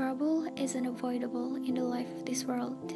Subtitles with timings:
[0.00, 2.94] Trouble is unavoidable in the life of this world.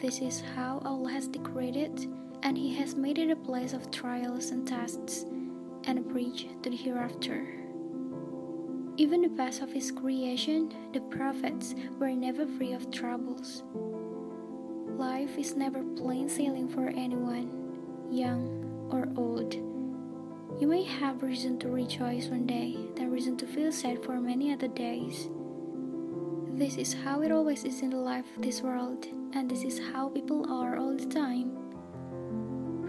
[0.00, 2.06] This is how Allah has decorated,
[2.44, 5.26] and He has made it a place of trials and tests,
[5.88, 7.48] and a bridge to the hereafter.
[8.96, 13.64] Even the best of His creation, the prophets, were never free of troubles.
[14.86, 17.50] Life is never plain sailing for anyone,
[18.08, 19.54] young or old.
[20.60, 24.52] You may have reason to rejoice one day, then reason to feel sad for many
[24.52, 25.28] other days.
[26.60, 29.80] This is how it always is in the life of this world, and this is
[29.94, 31.56] how people are all the time.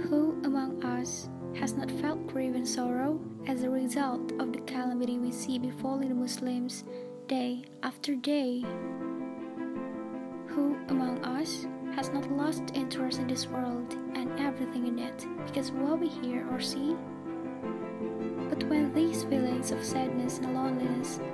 [0.09, 5.17] Who among us has not felt grief and sorrow as a result of the calamity
[5.19, 6.83] we see befalling the Muslims
[7.27, 8.59] day after day?
[10.47, 15.71] Who among us has not lost interest in this world and everything in it because
[15.71, 16.93] what we hear or see?
[18.49, 20.10] But when these feelings of sadness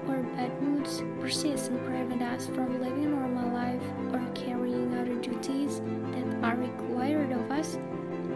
[0.08, 3.81] or bad moods persist and prevent us from living a normal life
[4.12, 7.78] or carrying out duties that are required of us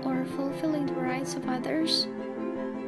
[0.04, 2.08] or fulfilling the rights of others,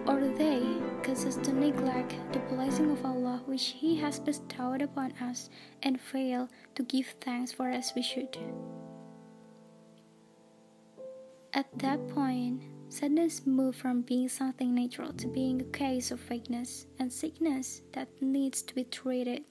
[0.07, 0.63] or they
[1.03, 5.49] cause us to neglect the blessing of Allah which He has bestowed upon us
[5.83, 8.37] and fail to give thanks for as we should.
[11.53, 12.63] At that point,
[13.03, 18.07] sadness moved from being something natural to being a case of weakness and sickness that
[18.21, 19.43] needs to be treated.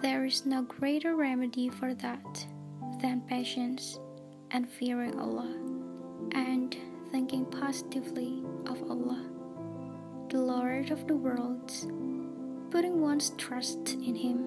[0.00, 2.46] There is no greater remedy for that
[3.02, 3.98] than patience
[4.52, 5.52] and fearing Allah
[6.30, 6.76] and
[7.10, 9.26] thinking positively of Allah,
[10.28, 11.88] the Lord of the worlds,
[12.70, 14.46] putting one's trust in Him,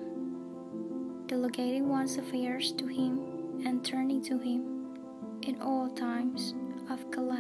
[1.28, 3.20] delegating one's affairs to Him,
[3.66, 4.96] and turning to Him
[5.42, 6.54] in all times
[6.90, 7.37] of calamity.